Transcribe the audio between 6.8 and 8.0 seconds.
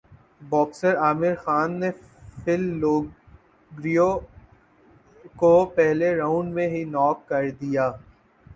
ناک کر دیا